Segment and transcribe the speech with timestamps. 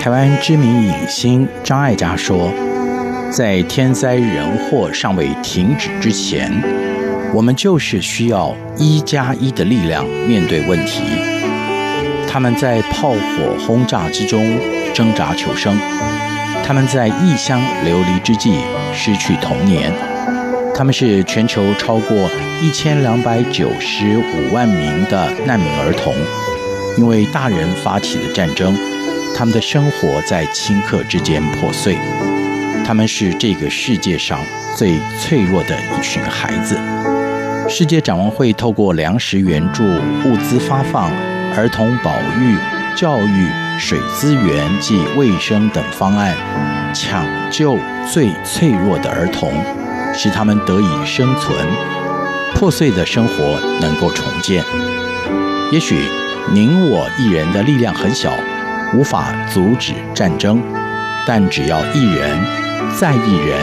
[0.00, 2.50] 台湾知名影星张艾嘉说
[3.30, 6.50] ：“在天灾人祸尚未停止之前，
[7.34, 11.02] 我们就是需要一加一的力量面对问题。
[12.26, 14.58] 他们在炮火轰炸之中
[14.94, 15.76] 挣扎求生，
[16.64, 18.54] 他们在异乡流离之际
[18.94, 19.92] 失去童年，
[20.74, 22.30] 他们是全球超过
[22.62, 26.14] 一千两百九十五万名的难民儿童，
[26.96, 28.74] 因为大人发起的战争。”
[29.34, 31.96] 他们的生活在顷刻之间破碎，
[32.84, 34.38] 他们是这个世界上
[34.76, 36.78] 最脆弱的一群孩子。
[37.68, 41.10] 世界展望会透过粮食援助、物资发放、
[41.56, 42.56] 儿童保育、
[42.96, 46.36] 教育、水资源及卫生等方案，
[46.92, 47.78] 抢救
[48.12, 49.52] 最脆弱的儿童，
[50.12, 51.56] 使他们得以生存，
[52.54, 54.62] 破碎的生活能够重建。
[55.70, 56.02] 也许
[56.52, 58.32] 您我一人的力量很小。
[58.92, 60.60] 无法阻止战争，
[61.26, 62.38] 但只要一人、
[62.98, 63.56] 再一人、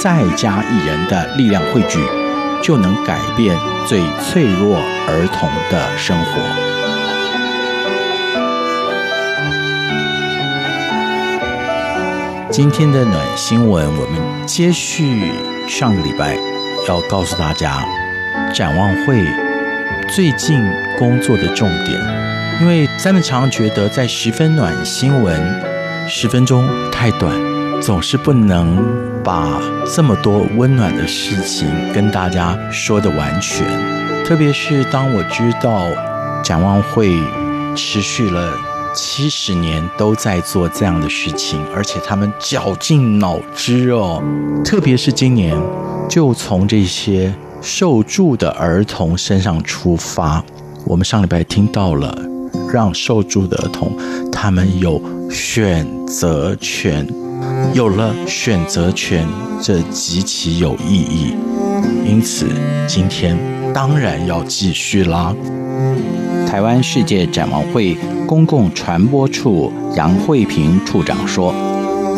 [0.00, 1.98] 再加一人的力量汇聚，
[2.62, 3.54] 就能改变
[3.86, 6.40] 最脆弱儿童的生活。
[12.50, 15.32] 今天的暖新闻，我们接续
[15.68, 16.38] 上个礼拜
[16.88, 17.84] 要告诉大家，
[18.54, 19.26] 展望会
[20.08, 20.64] 最近
[20.96, 22.33] 工作的重点。
[22.60, 25.38] 因为咱们常常觉得，在十分暖新闻
[26.08, 27.32] 十分钟太短，
[27.82, 28.82] 总是不能
[29.22, 29.60] 把
[29.94, 33.66] 这么多温暖的事情跟大家说的完全。
[34.24, 35.82] 特别是当我知道
[36.42, 37.18] 展望会
[37.74, 38.54] 持续了
[38.94, 44.22] 七十年都在做这样的事情，而且他们绞尽脑汁哦。
[44.64, 45.54] 特别是今年，
[46.08, 50.42] 就从这些受助的儿童身上出发，
[50.86, 52.33] 我们上礼拜听到了。
[52.74, 53.96] 让受助的儿童，
[54.32, 57.06] 他们有选择权，
[57.72, 59.24] 有了选择权，
[59.62, 61.36] 这极其有意义。
[62.04, 62.48] 因此，
[62.88, 63.38] 今天
[63.72, 65.32] 当然要继续啦。
[66.48, 67.96] 台湾世界展望会
[68.26, 71.54] 公共传播处杨慧萍处长说：“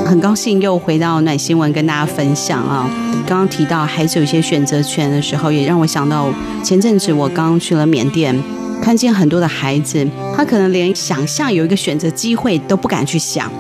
[0.09, 2.89] 很高兴又回到暖新闻跟大家分享啊。
[3.27, 6.31] 刚刚提到孩子有一些选择权的时候，也让我想到
[6.65, 8.35] 前阵子我刚去了缅甸。”
[8.83, 10.07] 看见很多的孩子，
[10.37, 13.51] 他可能连想象有一个选择机会都不敢去想。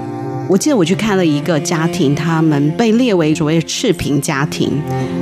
[0.48, 4.70] 我记得我去看了一个家庭，他们被列为所谓的赤贫家庭。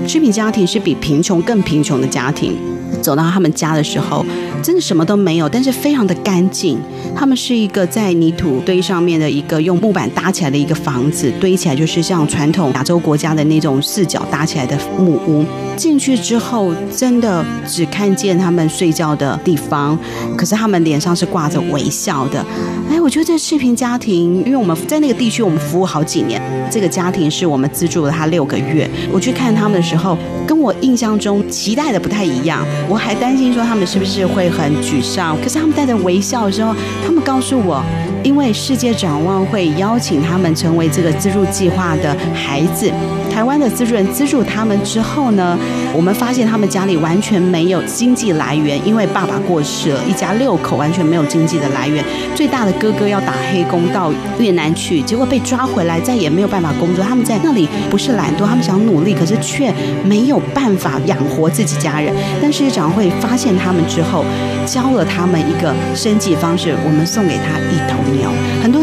[0.06, 2.56] 赤贫家庭是比贫穷更贫穷的家庭。
[3.00, 4.24] 走到他们家的时候，
[4.62, 6.78] 真的什么都没有，但是非常的干净。
[7.14, 15.44] 他们是一个在泥土堆上面的一个用木板搭起来的一个房子，堆起来就是像传统亚洲国家的那种四角搭起来的木屋。
[15.76, 19.98] 进去之后，真的只看见他们睡觉的地方，
[20.36, 22.44] 可是他们脸上是挂着微笑的。
[22.90, 26.40] 哎，我觉得这赤贫家庭，因为我们在那个地区我们服务好几年，
[26.70, 28.88] 这个家庭是我们资助了他六个月。
[29.12, 30.16] 我去看他们的时候，
[30.46, 32.64] 跟我印象中期待的不太一样。
[32.88, 36.74] 我还担心说他们是不是会会很沮丧，可是他们带着微笑的时候，
[37.04, 37.82] 他们告诉我，
[38.22, 42.90] 因为世界展望会邀请他们成为这个资助计划的孩子。
[43.34, 45.58] 台湾的资助人资助他们之后呢，
[45.92, 52.04] 我们发现他们家里完全没有经济来源，因为爸爸过世了，一家六口完全没有经济的来源。
[52.32, 57.04] 最大的哥哥要打黑工到越南去，结果被抓回来，再也没有办法工作。
[57.04, 59.74] 他们在那里不是懒惰，他们想努力，可是却
[60.04, 62.14] 没有办法养活自己家人。
[62.40, 64.24] 但是长会发现他们之后，
[64.64, 68.30] 教了他们一个生计方式，我们送给他一头牛。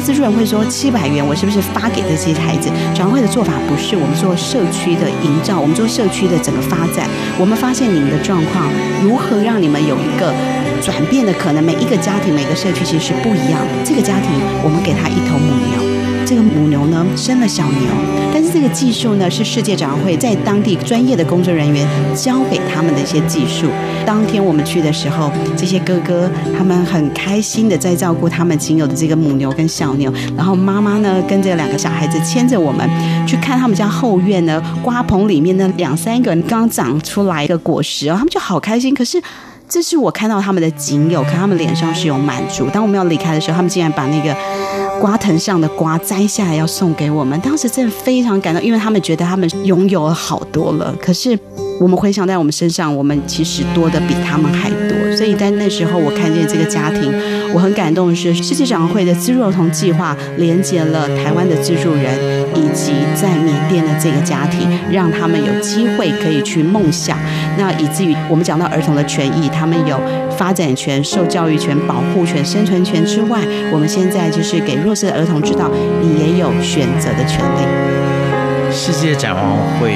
[0.01, 2.69] 资助人会说七百元，我是不是发给这些孩子？
[2.93, 4.35] 转会的做法不是，我们做。
[4.41, 7.07] 社区的营造，我们做社区的整个发展，
[7.37, 8.69] 我们发现你们的状况
[9.03, 10.33] 如何让你们有一个
[10.81, 11.63] 转变的可能？
[11.63, 13.85] 每一个家庭、每个社区其实是不一样的。
[13.85, 14.31] 这个家庭，
[14.63, 15.90] 我们给他一头母牛。
[16.31, 17.81] 这个母牛呢，生了小牛，
[18.33, 21.85] 但是这个技术呢，是世界展会在当地专业的工作人员
[22.15, 23.67] 教给他们的一些技术。
[24.05, 32.89] 当天我们去的时候，这些哥哥他们很开心的在照顾他们仅有的这个母牛跟小牛，然后妈妈呢跟这两个小孩子牵着我们
[33.27, 38.95] 去看他们家后院呢，瓜棚里面的两三个刚长出来的果实哦，他们就好开心。
[38.95, 39.21] 可是。
[39.73, 42.67] 这是我看到他们的仅有，看他们脸上是有满足。
[42.73, 44.35] 当我们要离开的时候，他们竟然把那个
[45.01, 50.95] 瓜藤上的瓜摘下来要送给我们，当时真的非常感动，因为他们觉得他们拥有了好多了。
[51.01, 51.37] 可是
[51.79, 55.17] 我们回想在我们身上，我们其实多的比他们还多。
[55.17, 57.11] 所以在那时候，我看见这个家庭，
[57.53, 62.13] 我很感动的是，世界展望会的资助儿童计划连接了台湾的资助人
[62.55, 67.17] 以及在缅甸的这个家庭，让他们有机会可以去梦想。
[67.57, 69.99] 那以至于我们讲到儿童的权益，他们有
[70.37, 73.39] 发展权、受教育权、保护权、生存权之外，
[73.71, 75.69] 我们现在就是给弱势的儿童知道，
[76.01, 78.71] 你也有选择的权利。
[78.71, 79.95] 世界展望会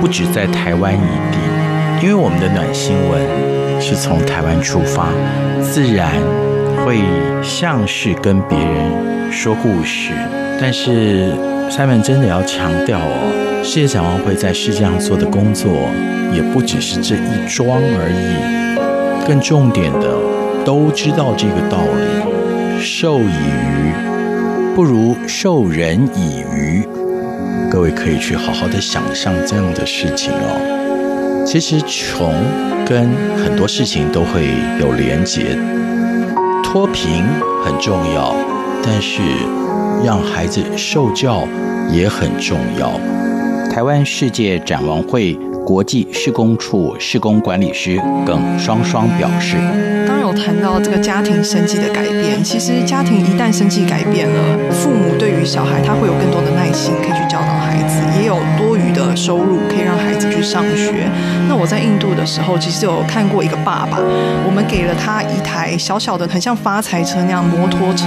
[0.00, 0.96] 不止在台湾一
[1.32, 3.20] 地，因为我们的暖新闻
[3.80, 5.08] 是从台湾出发，
[5.60, 6.12] 自然
[6.84, 7.00] 会
[7.42, 10.12] 像是跟别人说故事。
[10.60, 11.32] 但是
[11.70, 13.62] 三门真的要强调哦。
[13.64, 15.70] 世界展望会在世界上做的工作，
[16.34, 19.26] 也不只是这一桩而已。
[19.26, 20.16] 更重点的，
[20.64, 23.92] 都知道这个道理：授以鱼，
[24.74, 26.86] 不如授人以渔。
[27.70, 31.44] 各位可以去好好的想象这样的事情哦。
[31.46, 32.34] 其实穷
[32.84, 33.08] 跟
[33.44, 34.48] 很多事情都会
[34.80, 35.56] 有连结，
[36.72, 37.22] 脱贫
[37.62, 38.34] 很重要，
[38.82, 39.20] 但是
[40.02, 41.46] 让孩子受教
[41.90, 42.98] 也很重要。
[43.70, 49.58] 台湾世界展望会国际施工处施工管理师耿双双表示
[50.22, 61.10] ：“有谈到这个家庭生计的改变，其实家庭一旦生计改变了，父母对于小孩他会有更多的耐心，可以去教导孩子，也有多余的收入可以让孩子去上学。
[61.48, 63.98] 那我在印度的时候，其实有看过一个爸爸，
[64.46, 68.06] 我们给了他一台小小的、很像发财车那样摩托车，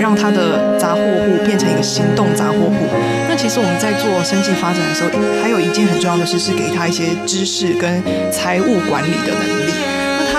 [0.00, 2.88] 让他的杂货户变成一个行动杂货铺。
[3.28, 5.10] 那其实我们在做生计发展的时候。”
[5.44, 9.89] 还有一件很重要的事是给他一些知识跟财务管理的能力。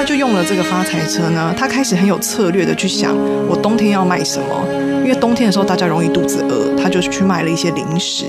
[0.01, 3.15] 他就用了这个发财车呢，他开始很有策略的去想，
[3.47, 4.67] 我冬天要卖什么？
[5.03, 8.25] 因为冬天的时候大家容易肚子饿，他就去卖了一些零食。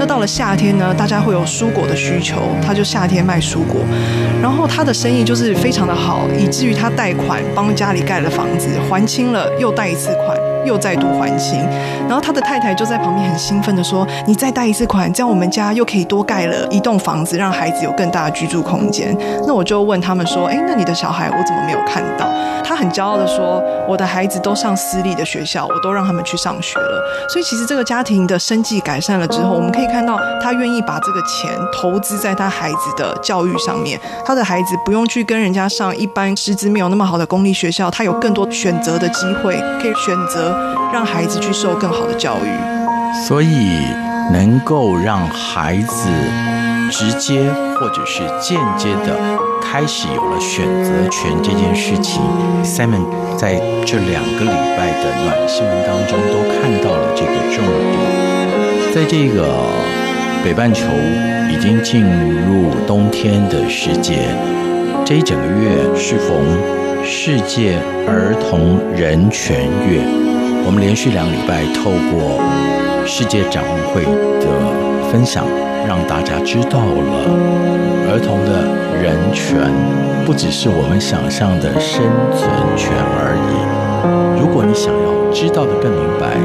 [0.00, 3.82] 那到了夏天呢，大家会有蔬果的需求，他就夏天卖蔬果。
[4.42, 10.36] 然后他的生意就是非常的好，以至于他贷款帮家里盖了房子，还清了又贷一次款。
[10.64, 11.58] 又再度还清，
[12.08, 19.16] 然后他的太太就在旁边很兴奋地说：“你再贷一次款，这样我们家又可以多盖了一栋房子，让孩子有更大的居住空间。”
[19.46, 22.30] 那我就问他们说：“诶，那你的小孩我怎么没有看到？”
[22.64, 33.98] 他很骄傲地说：“我的孩子都上私立的学校，我都让他们去上学了。”所以其实这个家庭的生计改善了之后，我们可以看到他愿意把这个钱投资在他孩子的教育上面。
[34.24, 40.51] 他的孩子不用去跟人家上一般师资没有那么好的公立学校，他有更多选择的机会，可以选择。
[40.92, 43.86] 让孩子去受更好的教育，所以
[44.32, 46.08] 能够让孩子
[46.90, 49.18] 直接或者是间接的
[49.62, 52.20] 开始有了选择权这件事情
[52.62, 53.04] ，Simon
[53.36, 53.54] 在
[53.86, 58.94] 这两个礼拜的暖新闻当中都看到了这个重点。
[58.94, 59.48] 在这个
[60.44, 60.84] 北半球
[61.50, 64.28] 已经进入冬天的时节，
[65.06, 66.36] 这一整个月适逢
[67.02, 70.31] 世界儿童人权月。
[70.64, 72.40] 我们连续两礼拜透过
[73.04, 74.02] 世界展望会
[74.40, 74.46] 的
[75.10, 75.44] 分享，
[75.86, 77.28] 让大家知道了
[78.08, 78.64] 儿童的
[78.96, 79.70] 人权
[80.24, 82.02] 不只是我们想象的生
[82.32, 84.40] 存权而已。
[84.40, 86.36] 如果你想要知道的更明白，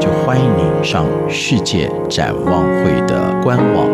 [0.00, 3.86] 就欢迎你上世界展望会的官网。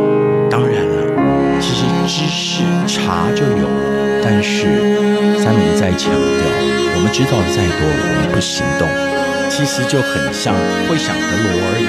[0.50, 4.64] 当然了，其实知识查就有了，但是
[5.42, 6.46] 三明一再强调，
[6.94, 8.86] 我们知道的再多，我们不行动。
[9.56, 10.52] 其实就很像
[10.88, 11.86] 会响的锣而已。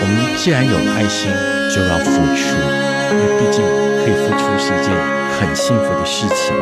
[0.00, 1.28] 我们既然有爱心，
[1.68, 2.56] 就要付出，
[3.12, 3.60] 因为毕竟
[4.00, 4.88] 可以付出是一件
[5.36, 6.56] 很幸福的事情。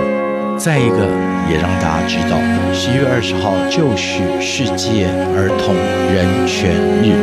[0.58, 1.06] 再一个，
[1.46, 2.34] 也让大家知道，
[2.74, 5.06] 十一月二十号就是世界
[5.38, 5.78] 儿童
[6.10, 7.14] 人权日。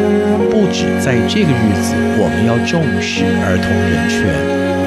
[0.48, 1.92] 不止在这个日子，
[2.24, 4.32] 我们要重视儿童人权，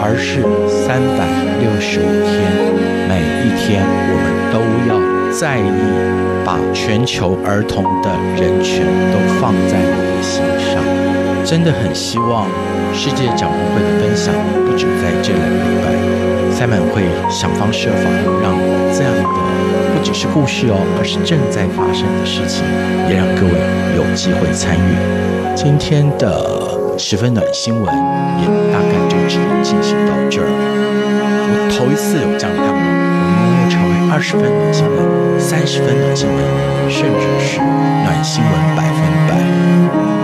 [0.01, 0.41] 而是
[0.73, 1.29] 三百
[1.61, 2.49] 六十五天，
[3.13, 5.04] 每一天我们都要。
[5.37, 5.63] 在意
[6.45, 8.09] 把全球儿童的
[8.41, 10.79] 人权都放在你的心上，
[11.45, 12.47] 真的很希望
[12.95, 14.33] 世界展望会的分享
[14.65, 15.91] 不止在这两个礼拜
[16.55, 18.09] ，Simon 会想方设法
[18.41, 18.55] 让
[18.95, 19.23] 这样的
[19.93, 22.63] 不只是故事哦，而是正在发生的事情，
[23.11, 23.59] 也让各位
[23.97, 24.95] 有机会参与。
[25.57, 27.85] 今天的十分暖新闻
[28.39, 31.04] 也大概就只能进行到这儿。
[31.47, 34.97] 我头一次有这样的感悟，我们能够成为二十分暖新闻。
[35.39, 36.39] 三十分的新闻，
[36.89, 38.99] 甚至是暖新闻百分
[39.29, 40.24] 百。